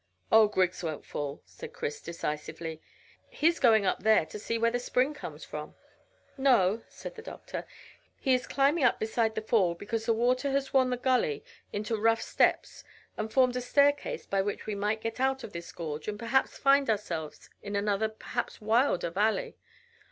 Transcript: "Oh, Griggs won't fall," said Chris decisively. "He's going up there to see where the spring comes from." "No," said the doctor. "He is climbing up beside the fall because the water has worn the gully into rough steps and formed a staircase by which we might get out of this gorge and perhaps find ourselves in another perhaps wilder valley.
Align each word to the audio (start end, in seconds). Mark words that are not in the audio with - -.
"Oh, 0.31 0.47
Griggs 0.47 0.81
won't 0.83 1.05
fall," 1.05 1.43
said 1.45 1.73
Chris 1.73 2.01
decisively. 2.01 2.81
"He's 3.29 3.59
going 3.59 3.85
up 3.85 4.01
there 4.01 4.25
to 4.25 4.39
see 4.39 4.57
where 4.57 4.71
the 4.71 4.79
spring 4.79 5.13
comes 5.13 5.43
from." 5.45 5.75
"No," 6.39 6.81
said 6.89 7.13
the 7.13 7.21
doctor. 7.21 7.67
"He 8.19 8.33
is 8.33 8.47
climbing 8.47 8.83
up 8.83 8.99
beside 8.99 9.35
the 9.35 9.43
fall 9.43 9.75
because 9.75 10.07
the 10.07 10.13
water 10.13 10.49
has 10.53 10.73
worn 10.73 10.89
the 10.89 10.97
gully 10.97 11.43
into 11.71 11.95
rough 12.01 12.23
steps 12.23 12.83
and 13.15 13.31
formed 13.31 13.55
a 13.55 13.61
staircase 13.61 14.25
by 14.25 14.41
which 14.41 14.65
we 14.65 14.73
might 14.73 15.01
get 15.01 15.19
out 15.19 15.43
of 15.43 15.53
this 15.53 15.71
gorge 15.71 16.07
and 16.07 16.17
perhaps 16.17 16.57
find 16.57 16.89
ourselves 16.89 17.51
in 17.61 17.75
another 17.75 18.09
perhaps 18.09 18.59
wilder 18.59 19.11
valley. 19.11 19.55